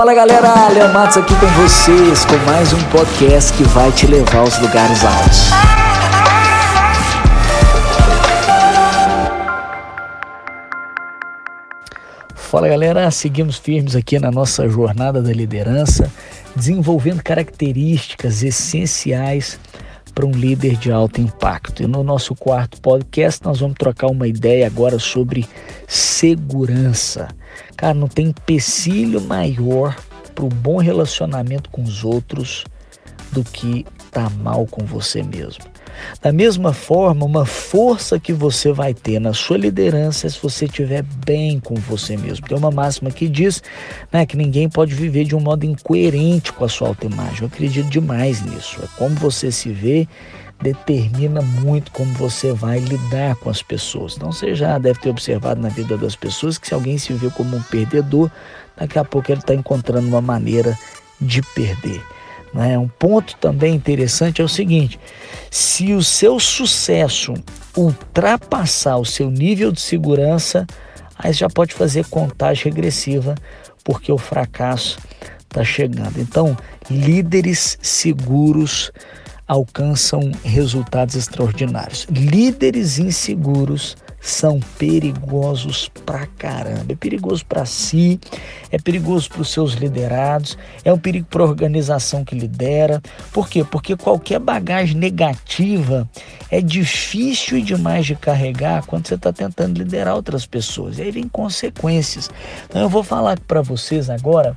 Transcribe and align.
Fala 0.00 0.14
galera, 0.14 0.68
Leon 0.68 0.94
Matos 0.94 1.18
aqui 1.18 1.34
com 1.38 1.46
vocês 1.62 2.24
com 2.24 2.34
mais 2.46 2.72
um 2.72 2.82
podcast 2.84 3.52
que 3.52 3.62
vai 3.64 3.92
te 3.92 4.06
levar 4.06 4.38
aos 4.38 4.58
lugares 4.58 5.04
altos. 5.04 5.50
Fala 12.34 12.66
galera, 12.66 13.10
seguimos 13.10 13.58
firmes 13.58 13.94
aqui 13.94 14.18
na 14.18 14.30
nossa 14.30 14.66
jornada 14.70 15.20
da 15.20 15.34
liderança, 15.34 16.10
desenvolvendo 16.56 17.22
características 17.22 18.42
essenciais 18.42 19.60
para 20.14 20.24
um 20.24 20.32
líder 20.32 20.76
de 20.76 20.90
alto 20.90 21.20
impacto. 21.20 21.82
E 21.82 21.86
no 21.86 22.02
nosso 22.02 22.34
quarto 22.34 22.80
podcast 22.80 23.44
nós 23.44 23.60
vamos 23.60 23.76
trocar 23.78 24.06
uma 24.06 24.26
ideia 24.26 24.66
agora 24.66 24.98
sobre 24.98 25.46
segurança. 25.90 27.26
Cara, 27.76 27.94
não 27.94 28.06
tem 28.06 28.28
empecilho 28.28 29.20
maior 29.20 29.96
para 30.32 30.44
o 30.44 30.48
bom 30.48 30.76
relacionamento 30.76 31.68
com 31.68 31.82
os 31.82 32.04
outros 32.04 32.64
do 33.32 33.42
que 33.42 33.84
tá 34.12 34.30
mal 34.30 34.66
com 34.66 34.84
você 34.84 35.20
mesmo. 35.20 35.64
Da 36.22 36.32
mesma 36.32 36.72
forma, 36.72 37.26
uma 37.26 37.44
força 37.44 38.20
que 38.20 38.32
você 38.32 38.72
vai 38.72 38.94
ter 38.94 39.18
na 39.18 39.34
sua 39.34 39.58
liderança 39.58 40.28
é 40.28 40.30
se 40.30 40.40
você 40.40 40.66
estiver 40.66 41.02
bem 41.02 41.58
com 41.58 41.74
você 41.74 42.16
mesmo. 42.16 42.46
Tem 42.46 42.56
uma 42.56 42.70
máxima 42.70 43.10
que 43.10 43.28
diz 43.28 43.60
né, 44.12 44.24
que 44.24 44.36
ninguém 44.36 44.68
pode 44.68 44.94
viver 44.94 45.24
de 45.24 45.34
um 45.34 45.40
modo 45.40 45.66
incoerente 45.66 46.52
com 46.52 46.64
a 46.64 46.68
sua 46.68 46.86
autoimagem. 46.86 47.40
Eu 47.40 47.48
acredito 47.48 47.90
demais 47.90 48.40
nisso. 48.42 48.80
É 48.80 48.86
como 48.96 49.16
você 49.16 49.50
se 49.50 49.72
vê 49.72 50.06
determina 50.60 51.40
muito 51.40 51.90
como 51.90 52.12
você 52.14 52.52
vai 52.52 52.78
lidar 52.78 53.34
com 53.36 53.48
as 53.48 53.62
pessoas. 53.62 54.16
Então 54.16 54.30
você 54.30 54.54
já 54.54 54.78
deve 54.78 55.00
ter 55.00 55.08
observado 55.08 55.60
na 55.60 55.68
vida 55.68 55.96
das 55.96 56.14
pessoas 56.14 56.58
que 56.58 56.66
se 56.66 56.74
alguém 56.74 56.98
se 56.98 57.12
vê 57.12 57.30
como 57.30 57.56
um 57.56 57.62
perdedor, 57.62 58.30
daqui 58.76 58.98
a 58.98 59.04
pouco 59.04 59.32
ele 59.32 59.40
está 59.40 59.54
encontrando 59.54 60.06
uma 60.06 60.20
maneira 60.20 60.78
de 61.20 61.42
perder. 61.54 62.02
Né? 62.52 62.76
Um 62.78 62.88
ponto 62.88 63.36
também 63.36 63.74
interessante 63.74 64.42
é 64.42 64.44
o 64.44 64.48
seguinte: 64.48 64.98
se 65.50 65.92
o 65.92 66.02
seu 66.02 66.38
sucesso 66.38 67.34
ultrapassar 67.76 68.96
o 68.98 69.04
seu 69.04 69.30
nível 69.30 69.72
de 69.72 69.80
segurança, 69.80 70.66
aí 71.16 71.32
já 71.32 71.48
pode 71.48 71.72
fazer 71.72 72.04
contagem 72.06 72.64
regressiva, 72.64 73.34
porque 73.84 74.10
o 74.10 74.18
fracasso 74.18 74.98
está 75.38 75.64
chegando. 75.64 76.20
Então, 76.20 76.56
líderes 76.90 77.78
seguros 77.80 78.92
alcançam 79.50 80.30
resultados 80.44 81.16
extraordinários. 81.16 82.06
Líderes 82.08 83.00
inseguros 83.00 83.96
são 84.20 84.60
perigosos 84.78 85.90
pra 86.06 86.24
caramba. 86.38 86.92
É 86.92 86.94
perigoso 86.94 87.44
para 87.44 87.66
si, 87.66 88.20
é 88.70 88.78
perigoso 88.78 89.28
para 89.28 89.42
os 89.42 89.50
seus 89.50 89.72
liderados, 89.72 90.56
é 90.84 90.92
um 90.92 90.98
perigo 90.98 91.26
para 91.28 91.42
a 91.42 91.46
organização 91.46 92.24
que 92.24 92.36
lidera. 92.36 93.02
Por 93.32 93.48
quê? 93.48 93.64
Porque 93.64 93.96
qualquer 93.96 94.38
bagagem 94.38 94.96
negativa 94.96 96.08
é 96.48 96.60
difícil 96.60 97.58
e 97.58 97.62
demais 97.62 98.06
de 98.06 98.14
carregar 98.14 98.86
quando 98.86 99.08
você 99.08 99.16
está 99.16 99.32
tentando 99.32 99.78
liderar 99.78 100.14
outras 100.14 100.46
pessoas. 100.46 100.98
E 100.98 101.02
aí 101.02 101.10
vem 101.10 101.26
consequências. 101.26 102.30
Então 102.68 102.82
eu 102.82 102.88
vou 102.88 103.02
falar 103.02 103.40
para 103.40 103.62
vocês 103.62 104.08
agora 104.08 104.56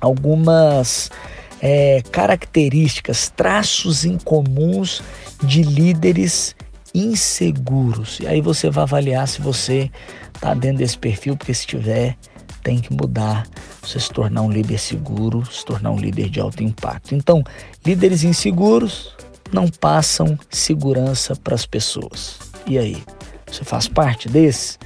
algumas 0.00 1.10
é, 1.60 2.02
características, 2.10 3.30
traços 3.34 4.04
incomuns 4.04 5.02
de 5.42 5.62
líderes 5.62 6.54
inseguros. 6.94 8.18
E 8.20 8.26
aí 8.26 8.40
você 8.40 8.70
vai 8.70 8.82
avaliar 8.82 9.26
se 9.28 9.40
você 9.40 9.90
está 10.34 10.54
dentro 10.54 10.78
desse 10.78 10.98
perfil, 10.98 11.36
porque 11.36 11.54
se 11.54 11.66
tiver, 11.66 12.16
tem 12.62 12.78
que 12.78 12.92
mudar. 12.92 13.46
Você 13.82 14.00
se 14.00 14.10
tornar 14.10 14.42
um 14.42 14.50
líder 14.50 14.78
seguro, 14.78 15.44
se 15.46 15.64
tornar 15.64 15.90
um 15.92 15.98
líder 15.98 16.28
de 16.28 16.40
alto 16.40 16.62
impacto. 16.62 17.14
Então, 17.14 17.44
líderes 17.84 18.24
inseguros 18.24 19.14
não 19.52 19.68
passam 19.68 20.38
segurança 20.50 21.36
para 21.36 21.54
as 21.54 21.64
pessoas. 21.64 22.38
E 22.66 22.78
aí? 22.78 23.02
Você 23.46 23.62
faz 23.62 23.86
parte 23.86 24.28
desse? 24.28 24.76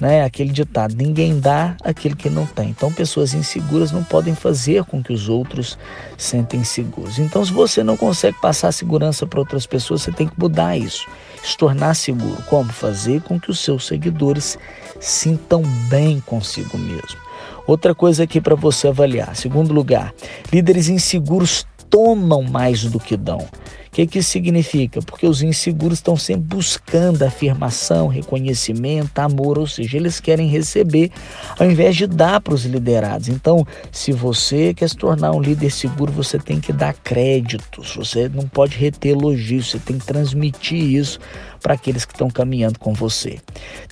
Né? 0.00 0.24
Aquele 0.24 0.50
ditado: 0.50 0.94
ninguém 0.96 1.38
dá 1.38 1.76
aquele 1.84 2.16
que 2.16 2.30
não 2.30 2.46
tem. 2.46 2.70
Então, 2.70 2.92
pessoas 2.92 3.34
inseguras 3.34 3.92
não 3.92 4.02
podem 4.02 4.34
fazer 4.34 4.84
com 4.84 5.02
que 5.02 5.12
os 5.12 5.28
outros 5.28 5.78
sentem 6.16 6.64
seguros. 6.64 7.18
Então, 7.18 7.44
se 7.44 7.52
você 7.52 7.84
não 7.84 7.96
consegue 7.96 8.40
passar 8.40 8.72
segurança 8.72 9.26
para 9.26 9.40
outras 9.40 9.66
pessoas, 9.66 10.02
você 10.02 10.12
tem 10.12 10.26
que 10.26 10.38
mudar 10.38 10.76
isso 10.76 11.06
se 11.42 11.56
tornar 11.56 11.94
seguro. 11.94 12.42
Como 12.46 12.72
fazer 12.72 13.22
com 13.22 13.38
que 13.38 13.50
os 13.50 13.60
seus 13.60 13.86
seguidores 13.86 14.58
sintam 14.98 15.62
bem 15.88 16.20
consigo 16.20 16.76
mesmo. 16.78 17.18
Outra 17.66 17.94
coisa 17.94 18.24
aqui 18.24 18.40
para 18.40 18.54
você 18.54 18.88
avaliar. 18.88 19.34
Segundo 19.36 19.72
lugar, 19.72 20.12
líderes 20.52 20.88
inseguros 20.88 21.66
tomam 21.88 22.42
mais 22.42 22.84
do 22.84 22.98
que 22.98 23.16
dão. 23.16 23.46
O 23.90 23.92
que, 23.92 24.06
que 24.06 24.20
isso 24.20 24.30
significa? 24.30 25.02
Porque 25.02 25.26
os 25.26 25.42
inseguros 25.42 25.98
estão 25.98 26.16
sempre 26.16 26.44
buscando 26.44 27.24
afirmação, 27.24 28.06
reconhecimento, 28.06 29.18
amor, 29.18 29.58
ou 29.58 29.66
seja, 29.66 29.96
eles 29.96 30.20
querem 30.20 30.48
receber 30.48 31.10
ao 31.58 31.68
invés 31.68 31.96
de 31.96 32.06
dar 32.06 32.40
para 32.40 32.54
os 32.54 32.64
liderados. 32.64 33.28
Então, 33.28 33.66
se 33.90 34.12
você 34.12 34.72
quer 34.72 34.88
se 34.88 34.96
tornar 34.96 35.32
um 35.32 35.40
líder 35.42 35.70
seguro, 35.70 36.12
você 36.12 36.38
tem 36.38 36.60
que 36.60 36.72
dar 36.72 36.94
créditos, 36.94 37.96
você 37.96 38.28
não 38.28 38.46
pode 38.46 38.76
reter 38.76 39.10
elogios, 39.10 39.70
você 39.70 39.80
tem 39.80 39.98
que 39.98 40.06
transmitir 40.06 40.80
isso 40.80 41.18
para 41.60 41.74
aqueles 41.74 42.04
que 42.04 42.12
estão 42.12 42.30
caminhando 42.30 42.78
com 42.78 42.94
você. 42.94 43.38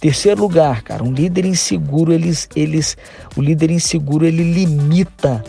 Terceiro 0.01 0.41
lugar, 0.41 0.83
cara, 0.83 1.03
um 1.03 1.13
líder 1.13 1.45
inseguro, 1.45 2.13
eles, 2.13 2.49
eles, 2.55 2.97
o 3.37 3.43
líder 3.43 3.73
inseguro 3.73 4.25
ele 4.25 4.45
limita 4.45 5.43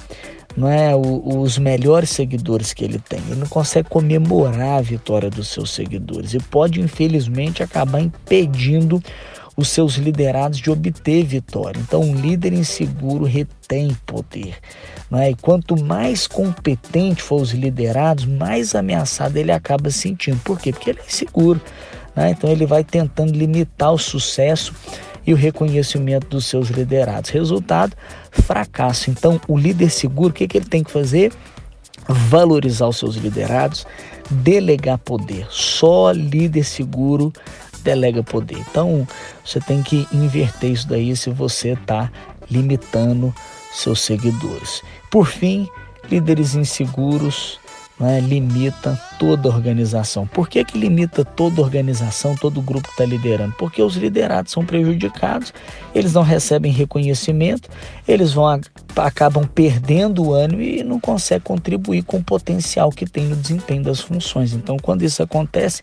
não 0.60 0.70
é 0.70 0.94
o, 0.94 1.40
os 1.40 1.58
melhores 1.58 2.10
seguidores 2.10 2.74
que 2.74 2.84
ele 2.84 3.00
tem. 3.00 3.20
Ele 3.28 3.40
não 3.40 3.48
consegue 3.48 3.88
comemorar 3.88 4.78
a 4.80 4.82
vitória 4.82 5.30
dos 5.30 5.48
seus 5.48 5.72
seguidores 5.72 6.34
e 6.34 6.40
pode, 6.40 6.82
infelizmente, 6.82 7.64
acabar 7.64 8.02
impedindo 8.02 9.02
os 9.56 9.70
seus 9.70 9.96
liderados 9.96 10.60
de 10.60 10.70
obter 10.70 11.24
vitória. 11.24 11.80
Então, 11.80 12.02
um 12.02 12.14
líder 12.14 12.52
inseguro 12.52 13.24
retém 13.24 13.96
poder. 14.06 14.56
É? 15.14 15.32
E 15.32 15.36
quanto 15.36 15.82
mais 15.82 16.28
competente 16.28 17.22
for 17.22 17.42
os 17.42 17.52
liderados, 17.52 18.26
mais 18.26 18.76
ameaçado 18.76 19.38
ele 19.38 19.54
acaba 19.54 19.90
sentindo. 19.90 20.40
Por 20.44 20.60
quê? 20.60 20.74
Porque 20.74 20.90
ele 20.90 21.00
é 21.00 21.06
inseguro. 21.06 21.62
Né? 22.16 22.32
Então, 22.32 22.50
ele 22.50 22.66
vai 22.66 22.84
tentando 22.84 23.32
limitar 23.32 23.94
o 23.94 23.98
sucesso 23.98 24.74
e 25.26 25.34
o 25.34 25.38
reconhecimento 25.38 26.28
dos 26.28 26.46
seus 26.46 26.70
liderados. 26.70 27.30
Resultado, 27.30 27.96
fracasso. 28.32 29.10
Então, 29.10 29.40
o 29.48 29.58
líder 29.58 29.90
seguro, 29.90 30.30
o 30.30 30.34
que, 30.34 30.48
que 30.48 30.58
ele 30.58 30.66
tem 30.66 30.84
que 30.84 30.92
fazer? 30.92 31.32
Valorizar 32.08 32.88
os 32.88 32.98
seus 32.98 33.16
liderados, 33.16 33.86
delegar 34.30 34.98
poder. 34.98 35.48
Só 35.50 36.12
líder 36.12 36.64
seguro 36.64 37.32
delega 37.84 38.24
poder. 38.24 38.58
Então, 38.60 39.08
você 39.44 39.60
tem 39.60 39.82
que 39.82 40.08
inverter 40.12 40.72
isso 40.72 40.88
daí 40.88 41.16
se 41.16 41.30
você 41.30 41.74
está 41.74 42.12
limitando 42.50 43.34
seus 43.72 44.02
seguidores. 44.02 44.82
Por 45.10 45.28
fim, 45.28 45.68
líderes 46.10 46.56
inseguros 46.56 47.60
né, 48.00 48.22
limita 48.22 49.00
toda 49.20 49.50
organização. 49.50 50.26
Por 50.26 50.48
que, 50.48 50.64
que 50.64 50.78
limita 50.78 51.26
toda 51.26 51.62
organização, 51.62 52.36
todo 52.36 52.62
grupo 52.62 52.88
que 52.88 52.94
está 52.94 53.06
liderando? 53.06 53.54
Porque 53.58 53.82
os 53.82 53.96
liderados 53.96 54.54
são 54.54 54.66
prejudicados, 54.66 55.54
eles 55.94 56.14
não 56.14 56.24
recebem 56.24 56.72
reconhecimento, 56.72 57.70
eles 58.08 58.32
vão 58.32 58.60
acabam 58.96 59.46
perdendo 59.46 60.24
o 60.24 60.34
ânimo 60.34 60.62
e 60.62 60.84
não 60.84 61.00
conseguem 61.00 61.44
contribuir 61.44 62.04
com 62.04 62.18
o 62.18 62.24
potencial 62.24 62.90
que 62.90 63.06
tem 63.06 63.26
no 63.26 63.36
desempenho 63.36 63.84
das 63.84 64.00
funções. 64.00 64.54
Então, 64.54 64.78
quando 64.78 65.04
isso 65.04 65.22
acontece, 65.22 65.82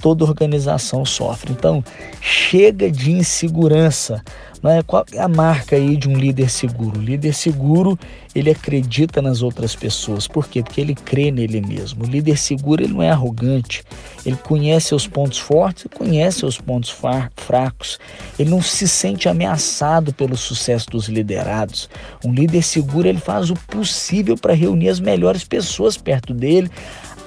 toda 0.00 0.24
organização 0.24 1.04
sofre. 1.04 1.52
Então, 1.52 1.82
chega 2.20 2.90
de 2.90 3.12
insegurança. 3.12 4.22
Não 4.62 4.70
é? 4.70 4.82
Qual 4.82 5.04
é 5.12 5.20
a 5.20 5.28
marca 5.28 5.76
aí 5.76 5.96
de 5.96 6.08
um 6.08 6.14
líder 6.14 6.50
seguro? 6.50 6.98
O 6.98 7.02
líder 7.02 7.32
seguro, 7.32 7.98
ele 8.34 8.50
acredita 8.50 9.22
nas 9.22 9.40
outras 9.40 9.76
pessoas. 9.76 10.26
Por 10.26 10.48
quê? 10.48 10.62
Porque 10.62 10.80
ele 10.80 10.94
crê 10.94 11.30
nele 11.30 11.60
mesmo. 11.60 12.04
O 12.04 12.06
líder 12.06 12.36
seguro, 12.36 12.82
ele 12.82 12.92
não 12.92 13.02
é 13.02 13.10
arrogante. 13.10 13.84
Ele 14.26 14.36
conhece 14.36 14.94
os 14.94 15.06
pontos 15.06 15.38
fortes 15.38 15.84
e 15.84 15.88
conhece 15.88 16.44
os 16.44 16.58
pontos 16.58 16.94
fracos. 17.36 17.98
Ele 18.38 18.50
não 18.50 18.60
se 18.60 18.88
sente 18.88 19.28
ameaçado 19.28 20.12
pelo 20.12 20.36
sucesso 20.36 20.90
dos 20.90 21.08
liderados. 21.08 21.88
Um 22.24 22.32
líder 22.32 22.62
seguro, 22.62 23.06
ele 23.06 23.20
faz 23.20 23.50
o 23.50 23.54
possível 23.54 24.36
para 24.36 24.54
reunir 24.54 24.88
as 24.88 24.98
melhores 24.98 25.44
pessoas 25.44 25.96
perto 25.96 26.34
dele, 26.34 26.70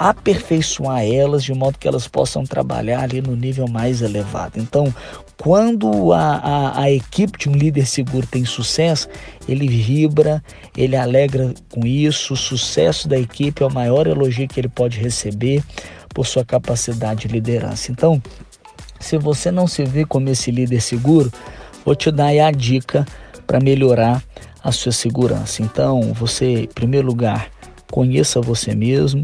aperfeiçoar 0.10 1.04
elas 1.06 1.44
de 1.44 1.54
modo 1.54 1.78
que 1.78 1.88
elas 1.88 2.08
possam 2.08 2.44
trabalhar 2.44 3.02
ali 3.02 3.22
no 3.22 3.36
nível 3.36 3.68
mais 3.68 4.02
elevado. 4.02 4.60
Então, 4.60 4.92
quando 5.38 6.12
a, 6.12 6.38
a, 6.38 6.82
a, 6.82 6.92
equipe 6.92 7.38
de 7.38 7.50
um 7.50 7.54
líder 7.54 7.86
seguro 7.86 8.26
tem 8.26 8.44
sucesso, 8.44 9.08
ele 9.48 9.68
vibra, 9.68 10.44
ele 10.76 10.96
alegra 10.96 11.54
com 11.70 11.86
isso. 11.86 12.34
O 12.34 12.38
sucesso 12.38 13.08
da 13.08 13.20
equipe 13.20 13.62
é 13.62 13.66
o 13.66 13.72
maior 13.72 14.08
elogio 14.08 14.48
que 14.48 14.60
ele 14.60 14.70
pode 14.70 15.00
receber 15.00 15.64
por 16.10 16.26
sua 16.26 16.44
capacidade 16.44 17.28
de 17.28 17.34
liderança. 17.34 17.92
Então, 17.92 18.22
se 19.00 19.20
você 19.20 19.52
não 19.52 19.68
se 19.68 19.84
vê 19.84 20.04
como 20.04 20.30
esse 20.30 20.50
líder 20.50 20.82
seguro, 20.82 21.32
vou 21.86 21.96
te 21.96 22.10
dar 22.10 22.30
a 22.30 22.52
dica 22.52 23.06
para 23.46 23.60
melhorar 23.60 24.24
a 24.64 24.72
sua 24.72 24.92
segurança. 24.92 25.62
Então, 25.62 26.12
você, 26.14 26.64
em 26.64 26.68
primeiro 26.68 27.06
lugar, 27.06 27.50
conheça 27.92 28.42
você 28.42 28.74
mesmo. 28.74 29.24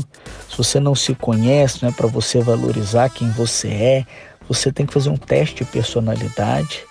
Se 0.49 0.57
você 0.57 0.79
não 0.79 0.93
se 0.93 1.15
conhece, 1.15 1.79
não 1.81 1.89
é 1.89 1.91
para 1.91 2.07
você 2.07 2.39
valorizar 2.39 3.09
quem 3.09 3.31
você 3.31 3.69
é, 3.69 4.05
você 4.47 4.71
tem 4.71 4.85
que 4.85 4.93
fazer 4.93 5.09
um 5.09 5.17
teste 5.17 5.63
de 5.63 5.65
personalidade. 5.65 6.81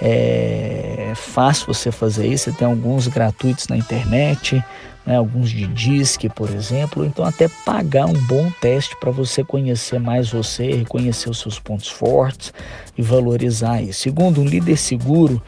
É 0.00 1.12
fácil 1.16 1.66
você 1.66 1.90
fazer 1.90 2.26
isso, 2.26 2.44
você 2.44 2.52
tem 2.56 2.66
alguns 2.66 3.08
gratuitos 3.08 3.66
na 3.66 3.76
internet, 3.76 4.62
né, 5.04 5.16
alguns 5.16 5.50
de 5.50 5.66
DISC, 5.66 6.28
por 6.28 6.50
exemplo, 6.50 7.04
então 7.04 7.24
até 7.24 7.48
pagar 7.64 8.06
um 8.06 8.12
bom 8.26 8.50
teste 8.60 8.94
para 9.00 9.10
você 9.10 9.42
conhecer 9.42 9.98
mais 9.98 10.30
você, 10.30 10.70
reconhecer 10.70 11.30
os 11.30 11.40
seus 11.40 11.58
pontos 11.58 11.88
fortes 11.88 12.52
e 12.96 13.02
valorizar 13.02 13.82
isso. 13.82 14.02
Segundo, 14.02 14.40
um 14.40 14.44
líder 14.44 14.76
seguro, 14.76 15.42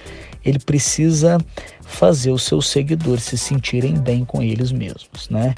ele 0.45 0.59
precisa 0.59 1.39
fazer 1.83 2.31
os 2.31 2.43
seus 2.43 2.69
seguidores 2.69 3.25
se 3.25 3.37
sentirem 3.37 3.95
bem 3.95 4.25
com 4.25 4.43
eles 4.43 4.73
mesmos, 4.73 5.29
né? 5.29 5.55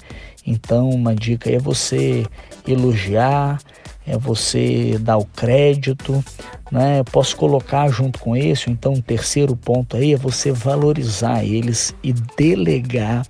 Então, 0.46 0.90
uma 0.90 1.14
dica 1.14 1.50
é 1.50 1.58
você 1.58 2.26
elogiar, 2.67 3.61
é 4.06 4.19
você 4.19 4.99
dar 5.00 5.19
o 5.19 5.25
crédito, 5.25 6.25
né? 6.70 7.02
Posso 7.05 7.37
colocar 7.37 7.88
junto 7.88 8.19
com 8.19 8.37
esse, 8.37 8.70
então 8.70 8.94
um 8.94 9.00
terceiro 9.00 9.55
ponto 9.55 9.96
aí 9.96 10.12
é 10.12 10.17
você 10.17 10.50
valorizar 10.50 11.44
eles 11.44 11.94
e 12.02 12.12
delegar 12.12 13.25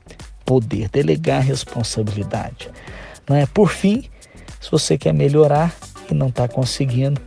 poder, 0.44 0.88
delegar 0.88 1.42
responsabilidade. 1.42 2.68
Não 3.28 3.36
é? 3.36 3.46
Por 3.46 3.68
fim, 3.68 4.04
se 4.60 4.70
você 4.70 4.96
quer 4.96 5.12
melhorar 5.12 5.74
e 6.10 6.14
não 6.14 6.28
está 6.28 6.48
conseguindo, 6.48 7.20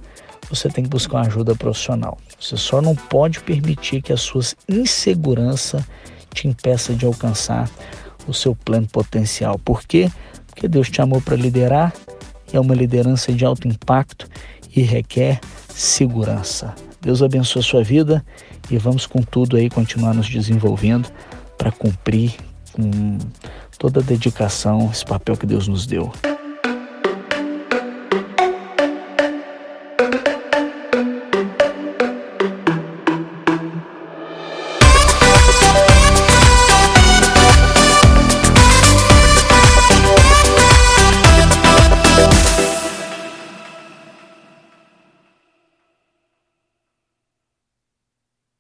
você 0.49 0.69
tem 0.69 0.83
que 0.83 0.89
buscar 0.89 1.17
uma 1.17 1.27
ajuda 1.27 1.55
profissional. 1.55 2.17
Você 2.39 2.57
só 2.57 2.81
não 2.81 2.95
pode 2.95 3.39
permitir 3.41 4.01
que 4.01 4.13
as 4.13 4.21
suas 4.21 4.55
inseguranças 4.67 5.83
te 6.33 6.47
impeça 6.47 6.93
de 6.93 7.05
alcançar 7.05 7.69
o 8.27 8.33
seu 8.33 8.55
pleno 8.55 8.87
potencial. 8.87 9.57
Por 9.59 9.83
quê? 9.83 10.11
Porque 10.47 10.67
Deus 10.67 10.89
te 10.89 11.01
amou 11.01 11.21
para 11.21 11.35
liderar, 11.35 11.93
é 12.51 12.59
uma 12.59 12.75
liderança 12.75 13.31
de 13.31 13.45
alto 13.45 13.67
impacto 13.67 14.27
e 14.75 14.81
requer 14.81 15.39
segurança. 15.69 16.73
Deus 17.01 17.21
abençoe 17.21 17.61
a 17.61 17.63
sua 17.63 17.83
vida 17.83 18.25
e 18.69 18.77
vamos 18.77 19.05
com 19.05 19.21
tudo 19.21 19.57
aí 19.57 19.69
continuar 19.69 20.13
nos 20.13 20.27
desenvolvendo 20.27 21.09
para 21.57 21.71
cumprir 21.71 22.35
com 22.71 23.17
toda 23.77 23.99
a 23.99 24.03
dedicação 24.03 24.89
esse 24.91 25.05
papel 25.05 25.37
que 25.37 25.45
Deus 25.45 25.67
nos 25.67 25.85
deu. 25.85 26.11